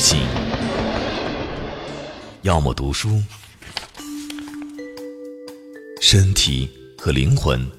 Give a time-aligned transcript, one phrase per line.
[0.00, 0.18] 行，
[2.40, 3.22] 要么读书，
[6.00, 7.70] 身体和灵魂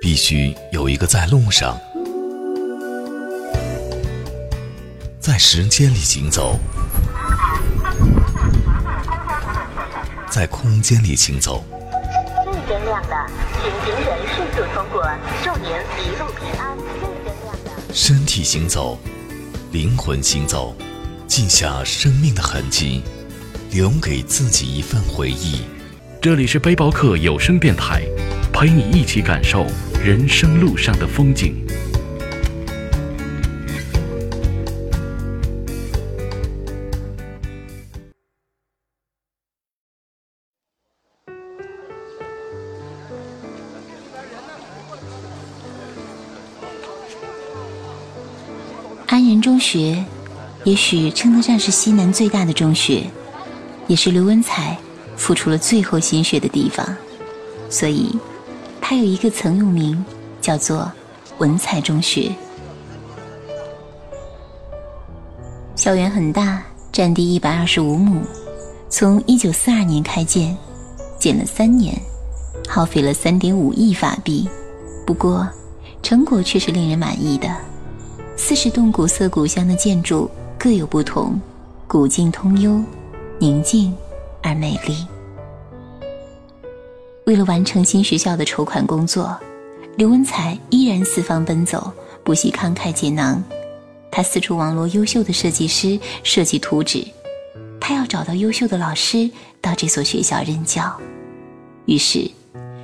[0.00, 1.76] 必须有一个在路上，
[5.18, 6.60] 在时间里行走，
[10.30, 11.64] 在空间里行走。
[12.46, 13.26] 绿灯亮了，
[13.60, 15.04] 请行人迅速通过，
[15.42, 16.78] 祝您一路平安。
[16.78, 17.82] 绿灯亮了。
[17.92, 18.96] 身体行走，
[19.72, 20.72] 灵魂行走，
[21.28, 23.02] 记下生命的痕迹，
[23.70, 25.60] 留给自己一份回忆。
[26.22, 28.02] 这里是背包客有声电台，
[28.50, 29.66] 陪你一起感受
[30.02, 31.54] 人生路上的风景。
[49.06, 50.04] 安仁中学，
[50.64, 53.04] 也许称得上是西南最大的中学，
[53.86, 54.76] 也是刘文彩
[55.16, 56.86] 付出了最后心血的地方，
[57.70, 58.18] 所以，
[58.80, 60.04] 它有一个曾用名，
[60.40, 60.90] 叫做
[61.38, 62.32] 文彩中学。
[65.74, 68.20] 校园很大，占地一百二十五亩，
[68.90, 70.54] 从一九四二年开建，
[71.18, 71.96] 建了三年，
[72.68, 74.48] 耗费了三点五亿法币，
[75.06, 75.48] 不过，
[76.02, 77.48] 成果却是令人满意的。
[78.36, 81.40] 四十栋古色古香的建筑各有不同，
[81.86, 82.82] 古静通幽，
[83.38, 83.94] 宁静
[84.42, 85.06] 而美丽。
[87.26, 89.38] 为了完成新学校的筹款工作，
[89.96, 91.92] 刘文才依然四方奔走，
[92.24, 93.40] 不惜慷慨解囊。
[94.10, 97.06] 他四处网罗优秀的设计师设计图纸，
[97.80, 100.92] 他要找到优秀的老师到这所学校任教。
[101.86, 102.28] 于是，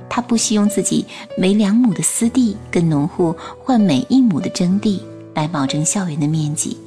[0.09, 1.05] 他不惜用自己
[1.37, 5.03] 每两亩的私地跟农户换每一亩的征地。
[5.35, 6.77] 来保证校园的面积，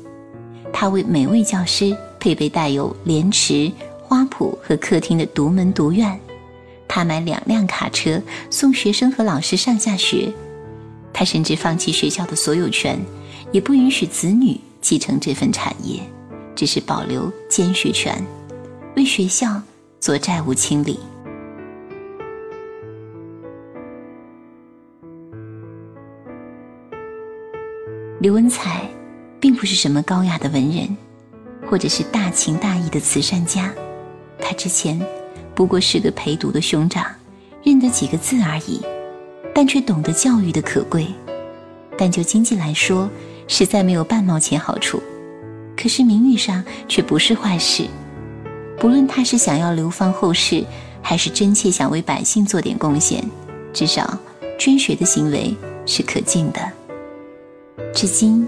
[0.81, 3.69] 他为每位教师配备带有莲池、
[4.01, 6.17] 花圃和客厅的独门独院。
[6.87, 10.33] 他买两辆卡车送学生和老师上下学。
[11.13, 12.97] 他甚至放弃学校的所有权，
[13.51, 16.01] 也不允许子女继承这份产业，
[16.55, 18.25] 只是保留监学权，
[18.95, 19.61] 为学校
[19.99, 21.01] 做债务清理。
[28.21, 28.89] 刘文彩，
[29.41, 30.97] 并不是什么高雅的文人，
[31.69, 33.73] 或者是大情大义的慈善家。
[34.41, 35.01] 他之前
[35.55, 37.05] 不过是个陪读的兄长，
[37.63, 38.81] 认得几个字而已，
[39.55, 41.07] 但却懂得教育的可贵。
[41.97, 43.11] 但就经济来说，
[43.49, 45.03] 实在没有半毛钱好处。
[45.77, 47.87] 可是名誉上却不是坏事。
[48.79, 50.65] 不论他是想要流芳后世，
[51.03, 53.25] 还是真切想为百姓做点贡献，
[53.73, 54.19] 至少
[54.59, 55.55] 捐学的行为
[55.87, 56.61] 是可敬的。
[57.93, 58.47] 至今，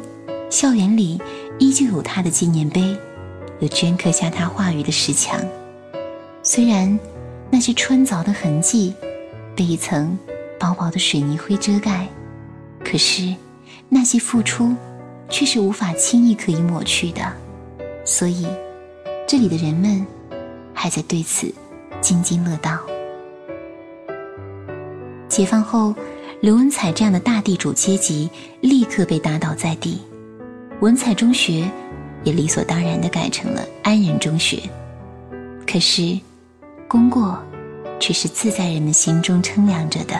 [0.51, 1.21] 校园里
[1.61, 2.97] 依旧有他的纪念碑，
[3.61, 5.41] 有镌刻下他话语的石墙。
[6.43, 6.99] 虽然
[7.51, 8.93] 那些穿凿的痕迹
[9.55, 10.19] 被一层
[10.59, 12.09] 薄薄的水泥灰遮盖，
[12.85, 13.33] 可是
[13.89, 14.75] 那些付出
[15.29, 17.23] 却是无法轻易可以抹去的。
[18.05, 18.45] 所以，
[19.29, 20.05] 这里的人们
[20.75, 21.53] 还在对此
[22.01, 22.77] 津津乐道。
[25.29, 25.95] 解放后。
[26.43, 28.31] 刘文彩这样的大地主阶级
[28.63, 30.01] 立刻被打倒在地，
[30.81, 31.71] 文采中学
[32.25, 34.59] 也理所当然地改成了安仁中学。
[35.67, 36.19] 可是，
[36.89, 37.39] 功过
[37.99, 40.19] 却是自在人们心中称量着的。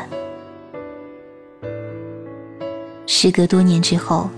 [3.07, 4.29] 时隔多年之后，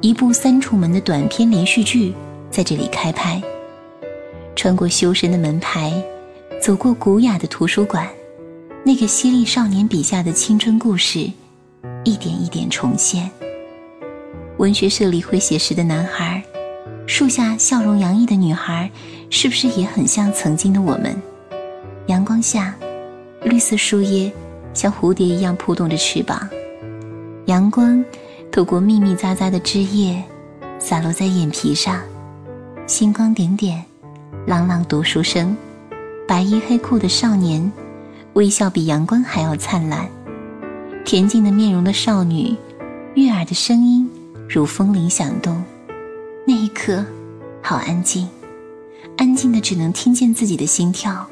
[0.00, 2.14] 一部《三重门》的短篇连续剧
[2.50, 3.40] 在这里开拍。
[4.56, 5.92] 穿过修身的门牌，
[6.60, 8.08] 走过古雅的图书馆。
[8.82, 11.30] 那个犀利少年笔下的青春故事，
[12.02, 13.30] 一点一点重现。
[14.58, 16.42] 文学社里会写诗的男孩，
[17.06, 18.90] 树下笑容洋溢的女孩，
[19.28, 21.14] 是不是也很像曾经的我们？
[22.06, 22.74] 阳光下，
[23.42, 24.32] 绿色树叶
[24.72, 26.48] 像蝴蝶一样扑动着翅膀，
[27.44, 28.02] 阳光
[28.50, 30.24] 透过密密匝匝的枝叶，
[30.78, 32.00] 洒落在眼皮上，
[32.86, 33.84] 星光点点，
[34.46, 35.54] 朗朗读书声，
[36.26, 37.70] 白衣黑裤的少年。
[38.32, 40.08] 微笑比阳光还要灿烂，
[41.04, 42.54] 恬静的面容的少女，
[43.14, 44.06] 悦耳的声音
[44.48, 45.62] 如风铃响动。
[46.46, 47.04] 那一刻，
[47.62, 48.28] 好安静，
[49.16, 51.26] 安静的只能听见自己的心跳，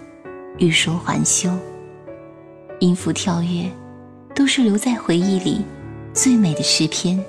[0.58, 1.50] 欲说还休。
[2.80, 3.70] 音符跳跃，
[4.34, 5.64] 都是留在回忆里
[6.12, 7.22] 最美的诗篇。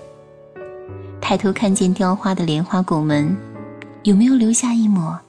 [1.21, 3.35] 抬头看见雕花的莲花拱门，
[4.03, 5.19] 有没有留下一抹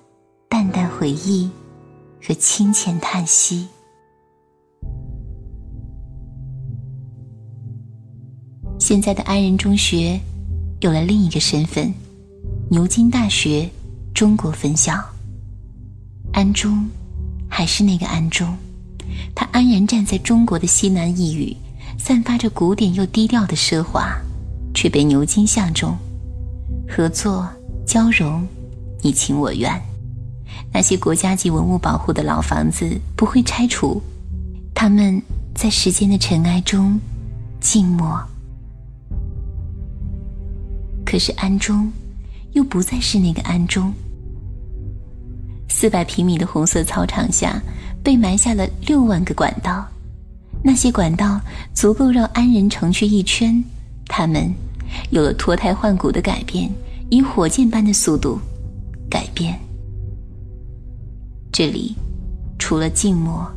[0.48, 1.50] 淡淡回忆
[2.26, 3.68] 和清浅叹息？
[8.78, 10.18] 现在的安仁中学
[10.86, 11.92] 有了另一个身份——
[12.70, 13.68] 牛津大学
[14.14, 14.94] 中国分校。
[16.32, 16.88] 安中，
[17.48, 18.56] 还是那个安中，
[19.34, 21.56] 他安然站在中国的西南一隅，
[21.98, 24.16] 散发着古典又低调的奢华，
[24.76, 25.92] 却被牛津相中。
[26.88, 27.48] 合作
[27.84, 28.46] 交融，
[29.02, 29.68] 你情我愿。
[30.72, 34.00] 那些国家级文物保护的老房子不会拆除，
[34.72, 35.20] 他们
[35.52, 36.96] 在时间的尘埃中
[37.60, 38.22] 静默。
[41.06, 41.90] 可是安中，
[42.52, 43.94] 又不再是那个安中。
[45.68, 47.62] 四百平米的红色操场下，
[48.02, 49.86] 被埋下了六万个管道，
[50.64, 51.40] 那些管道
[51.72, 53.62] 足够让安人城区一圈。
[54.08, 54.52] 他们
[55.10, 56.70] 有了脱胎换骨的改变，
[57.08, 58.40] 以火箭般的速度
[59.08, 59.58] 改变。
[61.52, 61.94] 这里，
[62.58, 63.48] 除了静默、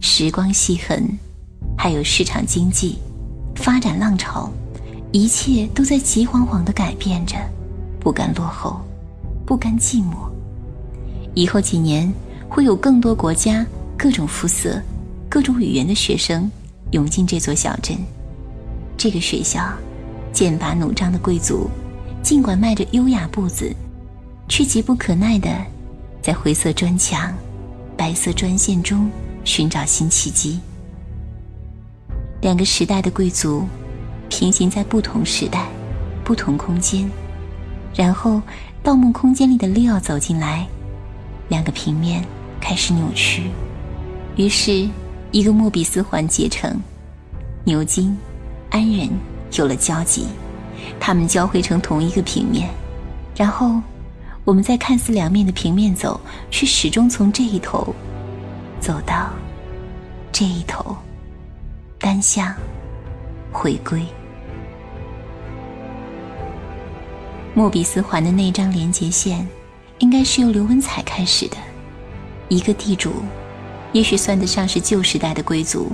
[0.00, 1.08] 时光细痕，
[1.78, 2.98] 还有市场经济、
[3.54, 4.50] 发展浪潮，
[5.12, 7.36] 一切都在急慌慌地改变着，
[7.98, 8.80] 不甘落后，
[9.44, 10.30] 不甘寂寞。
[11.34, 12.12] 以后几年，
[12.48, 13.66] 会有更多国家、
[13.96, 14.80] 各种肤色、
[15.28, 16.48] 各种语言的学生
[16.92, 17.96] 涌进这座小镇。
[18.96, 19.68] 这个学校，
[20.32, 21.68] 剑拔弩张的贵族，
[22.22, 23.74] 尽管迈着优雅步子，
[24.48, 25.50] 却急不可耐地
[26.22, 27.34] 在灰色砖墙、
[27.96, 29.10] 白色砖线中
[29.42, 30.60] 寻找新契机。
[32.42, 33.64] 两个时代的贵族，
[34.30, 35.68] 平行在不同时代、
[36.24, 37.10] 不同空间。
[37.94, 38.40] 然后，
[38.82, 40.66] 盗墓空间里的利奥走进来。
[41.48, 42.24] 两个平面
[42.60, 43.50] 开始扭曲，
[44.36, 44.88] 于是，
[45.32, 46.80] 一个莫比斯环结成，
[47.64, 48.16] 牛津、
[48.70, 49.08] 安人
[49.54, 50.28] 有了交集，
[51.00, 52.70] 他们交汇成同一个平面，
[53.36, 53.82] 然后，
[54.44, 56.20] 我们在看似两面的平面走，
[56.52, 57.92] 却始终从这一头
[58.78, 59.30] 走到
[60.30, 60.96] 这一头，
[61.98, 62.54] 单向
[63.50, 64.06] 回归。
[67.54, 69.46] 莫比斯环的那张连接线。
[69.98, 71.58] 应该是由刘文彩开始的，
[72.48, 73.12] 一个地主，
[73.92, 75.92] 也许算得上是旧时代的贵族，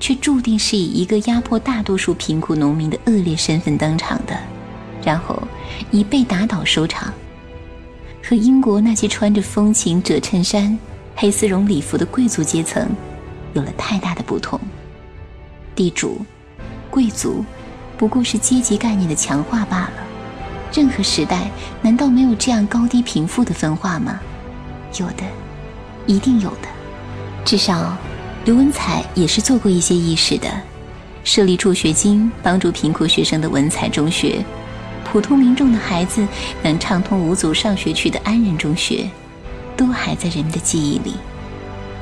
[0.00, 4.36] 却注定是以一个压迫大多数贫苦农民的恶劣身份登场的，
[5.04, 5.40] 然后
[5.92, 7.14] 以被打倒收场。
[8.24, 10.76] 和英国那些穿着风情褶衬衫、
[11.14, 12.90] 黑丝绒礼服的贵族阶层
[13.52, 14.60] 有了太大的不同。
[15.76, 16.26] 地主、
[16.90, 17.44] 贵族，
[17.96, 20.03] 不过是阶级概念的强化罢了。
[20.74, 21.48] 任何时代
[21.80, 24.18] 难道没有这样高低贫富的分化吗？
[24.98, 25.22] 有的，
[26.04, 26.68] 一定有的。
[27.44, 27.96] 至少，
[28.44, 30.48] 刘文彩也是做过一些意识的，
[31.22, 34.44] 设立助学金帮助贫苦学生的文采中学，
[35.04, 36.26] 普通民众的孩子
[36.60, 39.08] 能畅通无阻上学去的安仁中学，
[39.76, 41.14] 都还在人们的记忆里。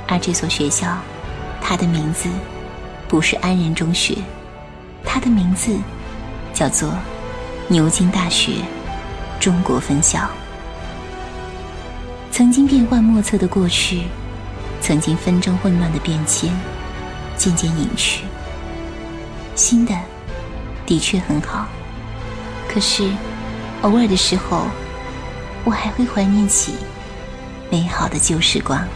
[0.09, 0.97] 而这所学校，
[1.61, 2.31] 它的名字
[3.07, 4.17] 不是安仁中学，
[5.05, 5.77] 它的名字
[6.55, 6.91] 叫做。
[7.69, 8.53] 牛津大学
[9.41, 10.29] 中国分校，
[12.31, 14.03] 曾经变幻莫测的过去，
[14.81, 16.53] 曾经纷争混乱的变迁，
[17.37, 18.25] 渐渐隐去。
[19.55, 19.95] 新的
[20.85, 21.67] 的确很好，
[22.69, 23.09] 可是
[23.83, 24.67] 偶尔的时候，
[25.65, 26.75] 我还会怀念起
[27.71, 28.87] 美好的旧时光。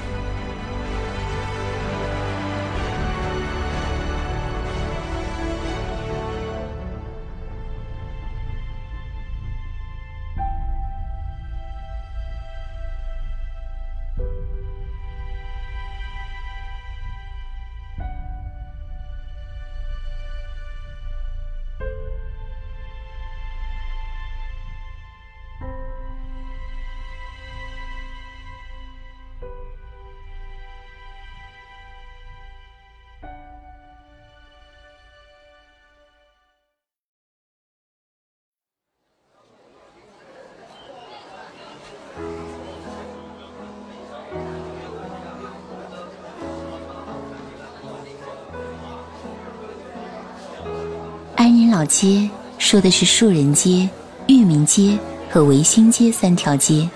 [51.77, 53.87] 老街说的是树人街、
[54.29, 56.89] 裕民街和维新街三条街，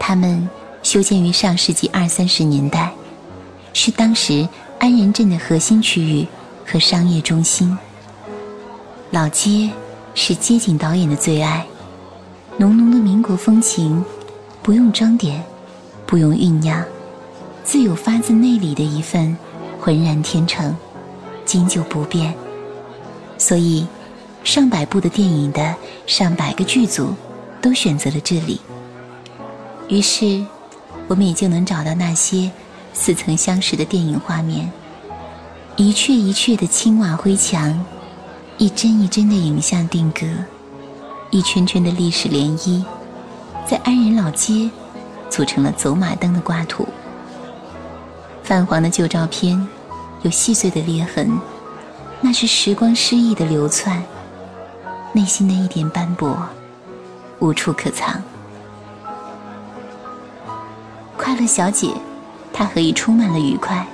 [0.00, 0.48] 它们
[0.82, 2.92] 修建于上世纪二三十年代，
[3.72, 4.48] 是当时
[4.80, 6.26] 安仁镇的核心区域
[6.66, 7.78] 和商业中心。
[9.12, 9.70] 老街
[10.12, 11.64] 是街景导演的最爱，
[12.56, 14.04] 浓浓的民国风情，
[14.60, 15.40] 不用装点，
[16.04, 16.84] 不用酝酿，
[17.62, 19.38] 自有发自内里的一份
[19.80, 20.76] 浑然天成，
[21.44, 22.34] 经久不变。
[23.38, 23.86] 所以，
[24.42, 25.74] 上百部的电影的
[26.06, 27.14] 上百个剧组
[27.62, 28.60] 都选择了这里。
[29.88, 30.44] 于是，
[31.06, 32.50] 我们也就能找到那些
[32.92, 34.70] 似曾相识的电影画面，
[35.76, 37.82] 一阙一阙的青瓦灰墙，
[38.58, 40.26] 一帧一帧的影像定格，
[41.30, 42.82] 一圈圈的历史涟漪，
[43.66, 44.68] 在安仁老街
[45.30, 46.86] 组成了走马灯的挂图。
[48.42, 49.66] 泛黄的旧照片
[50.22, 51.30] 有细碎的裂痕，
[52.20, 54.02] 那是时光失意的流窜，
[55.12, 56.36] 内心的一点斑驳
[57.38, 58.20] 无处可藏。
[61.16, 61.92] 快乐小姐，
[62.52, 63.86] 她何以充满了愉快？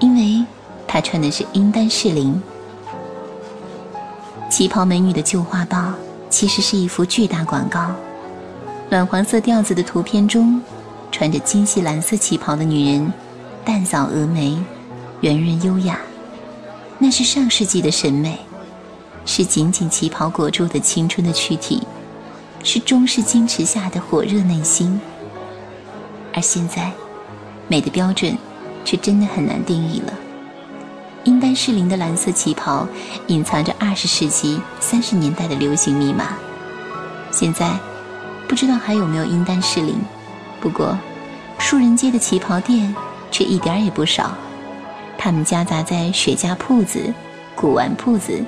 [0.00, 0.44] 因为
[0.88, 2.40] 她穿的是英丹士林。
[4.50, 5.92] 旗袍美女的旧画报
[6.28, 7.92] 其实是一幅巨大广告，
[8.90, 10.60] 暖黄色调子的图片中，
[11.12, 13.12] 穿着精细蓝色旗袍的女人，
[13.64, 14.58] 淡扫蛾眉，
[15.20, 15.98] 圆润优雅。
[16.98, 18.38] 那是上世纪的审美，
[19.26, 21.82] 是紧紧旗袍裹住的青春的躯体，
[22.64, 24.98] 是中式矜持下的火热内心。
[26.32, 26.90] 而现在，
[27.68, 28.36] 美的标准
[28.84, 30.12] 却真的很难定义了。
[31.24, 32.86] 英丹士林的蓝色旗袍
[33.26, 36.34] 隐藏着二十世纪三十年代的流行密码。
[37.30, 37.78] 现在
[38.48, 39.96] 不知道还有没有英丹士林，
[40.60, 40.96] 不过
[41.58, 42.94] 树人街的旗袍店
[43.30, 44.32] 却一点儿也不少。
[45.26, 47.12] 它们夹杂在雪茄铺子、
[47.56, 48.44] 古玩铺子、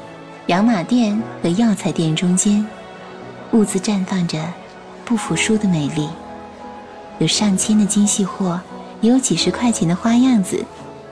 [0.47, 2.64] 养马店和药材店中间，
[3.50, 4.40] 兀自绽放着
[5.04, 6.08] 不服输的美丽。
[7.18, 8.61] 有上千的精细货，
[9.00, 10.64] 也有几十块钱的花样子，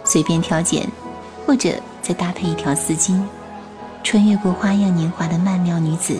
[0.05, 0.89] 随便挑拣。
[1.45, 1.71] 或者
[2.01, 3.21] 再搭配一条丝巾，
[4.05, 6.17] 穿越过花样年华的曼妙女子，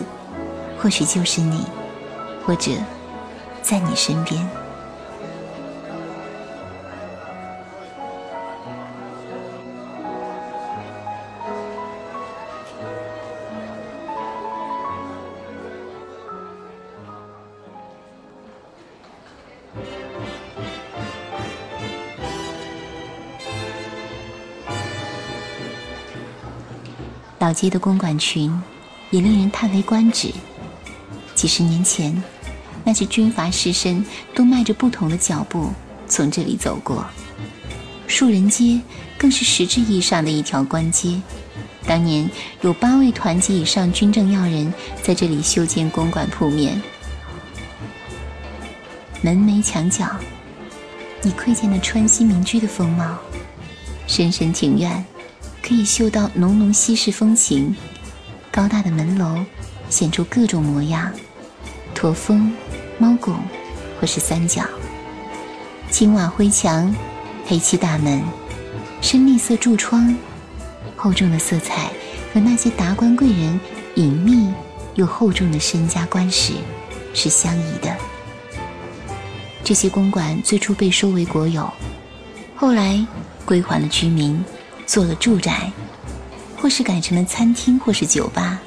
[0.77, 1.63] 或许就是你，
[2.45, 2.73] 或者
[3.61, 4.45] 在你身边。
[27.57, 28.53] 街的公馆群，
[29.09, 30.31] 也令人叹为观止。
[31.33, 32.21] 几十年前，
[32.83, 34.03] 那些军阀士绅
[34.35, 35.71] 都迈着不同的脚步
[36.07, 37.03] 从这里走过。
[38.05, 38.79] 树人街
[39.17, 41.19] 更是实质意义上的一条官街。
[41.87, 42.29] 当年
[42.61, 44.71] 有八位团级以上军政要人
[45.01, 46.79] 在这里修建公馆铺面。
[49.23, 50.05] 门楣墙角，
[51.23, 53.17] 你窥见了川西民居的风貌。
[54.05, 55.03] 深深庭院。
[55.61, 57.75] 可以嗅到浓浓西式风情，
[58.51, 59.43] 高大的门楼
[59.89, 61.11] 显出各种模样：
[61.93, 62.51] 驼峰、
[62.97, 63.35] 猫拱，
[63.99, 64.63] 或是三角。
[65.91, 66.93] 青瓦灰墙、
[67.45, 68.21] 黑漆大门、
[69.01, 70.15] 深绿色柱窗，
[70.95, 71.91] 厚重的色彩
[72.33, 73.59] 和那些达官贵人
[73.95, 74.53] 隐秘
[74.95, 76.53] 又厚重的身家官史
[77.13, 77.95] 是相宜的。
[79.63, 81.69] 这些公馆最初被收为国有，
[82.55, 83.05] 后来
[83.43, 84.41] 归还了居民。
[84.87, 85.71] 做了住宅，
[86.55, 88.59] 或是改成了餐厅，或是酒吧。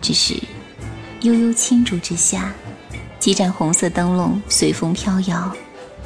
[0.00, 0.34] 只是
[1.20, 2.52] 悠悠青竹之下，
[3.20, 5.54] 几盏红色灯笼随风飘摇，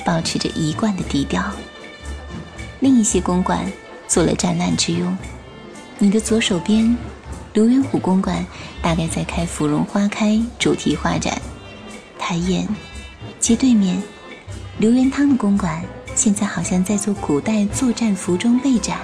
[0.04, 1.42] 保持着一贯的低调。
[2.80, 3.64] 另一些公馆
[4.06, 5.16] 做了展览之用。
[5.98, 6.96] 你的左手边，
[7.52, 8.44] 刘元虎公馆
[8.82, 11.40] 大概在开芙蓉花开主题画展。
[12.18, 12.68] 台沿
[13.40, 14.00] 街对面，
[14.78, 15.82] 刘元汤的公馆
[16.14, 18.98] 现在好像在做古代作战服装备展。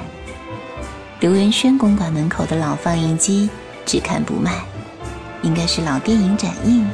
[1.20, 3.48] 刘元轩公馆门口的老放映机
[3.86, 4.52] 只看不卖，
[5.42, 6.86] 应该是老电影展映，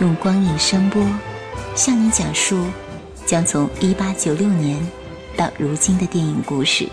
[0.00, 1.00] 用光影声波
[1.74, 2.66] 向你讲述
[3.24, 4.84] 将从一八九六年
[5.36, 6.88] 到如今的电影故事。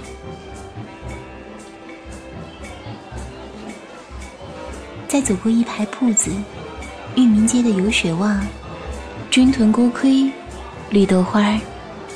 [5.08, 6.32] 再走过一排铺子，
[7.16, 8.46] 裕民街的游雪旺、
[9.32, 10.30] 军屯锅盔、
[10.90, 11.60] 绿豆花、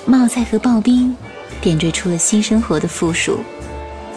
[0.05, 1.15] 冒菜和刨冰，
[1.61, 3.39] 点缀出了新生活的附属。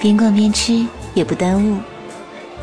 [0.00, 1.78] 边逛边吃也不耽误。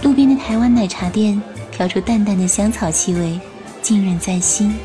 [0.01, 1.39] 路边的台湾奶茶店
[1.69, 3.39] 飘出淡淡的香草气味，
[3.79, 4.75] 浸润在心。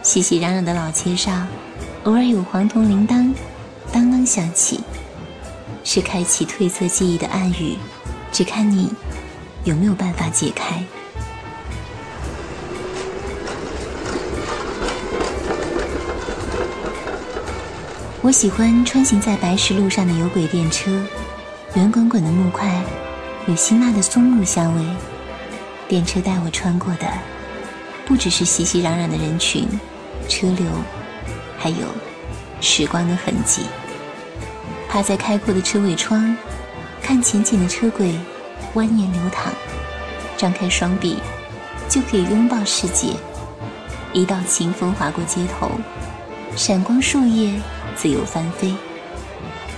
[0.00, 1.48] 熙熙攘攘的老街上，
[2.04, 3.34] 偶尔有黄铜铃铛
[3.92, 4.80] 当当响起，
[5.82, 7.76] 是开启褪色记忆的暗语，
[8.30, 8.88] 只看你
[9.64, 10.84] 有没有办法解开。
[18.20, 20.88] 我喜欢穿行在白石路上的有轨电车。
[21.74, 22.70] 圆滚滚的木块，
[23.46, 24.84] 有辛辣的松木香味。
[25.88, 27.10] 电车带我穿过的，
[28.04, 29.66] 不只是熙熙攘攘的人群、
[30.28, 30.66] 车流，
[31.58, 31.86] 还有
[32.60, 33.62] 时光的痕迹。
[34.86, 36.36] 趴在开阔的车尾窗，
[37.02, 38.20] 看浅浅的车轨
[38.74, 39.50] 蜿蜒流淌，
[40.36, 41.16] 张开双臂，
[41.88, 43.14] 就可以拥抱世界。
[44.12, 45.70] 一道清风划过街头，
[46.54, 47.58] 闪光树叶
[47.96, 48.74] 自由翻飞，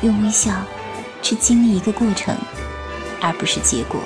[0.01, 0.51] 用微笑。
[1.25, 2.37] 去经历一个过程，
[3.19, 3.99] 而不是结果。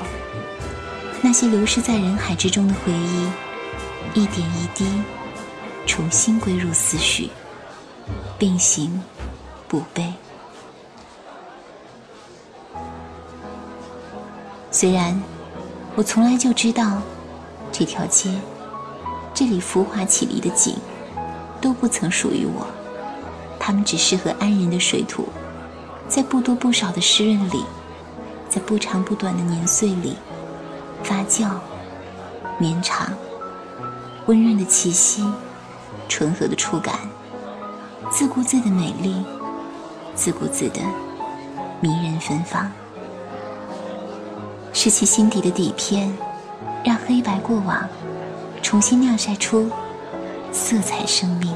[1.20, 3.28] 那些流失在人海之中的回忆，
[4.14, 4.86] 一点一滴，
[5.84, 7.28] 重新归入思绪，
[8.38, 9.02] 并行
[9.66, 10.12] 不悖。
[14.70, 15.20] 虽然
[15.96, 17.02] 我从来就知道，
[17.72, 18.32] 这条街，
[19.34, 20.76] 这里浮华绮丽的景，
[21.60, 22.64] 都不曾属于我，
[23.58, 25.28] 它们只适合安人的水土，
[26.08, 27.64] 在不多不少的湿润里，
[28.48, 30.16] 在不长不短的年岁里，
[31.02, 31.50] 发酵、
[32.58, 33.12] 绵长，
[34.26, 35.22] 温润的气息，
[36.08, 36.98] 醇和的触感，
[38.10, 39.22] 自顾自的美丽，
[40.14, 40.80] 自顾自的
[41.80, 42.72] 迷人芬芳。
[44.72, 46.10] 是其心底的底片，
[46.82, 47.86] 让黑白过往
[48.62, 49.70] 重新晾晒出
[50.52, 51.54] 色彩生命。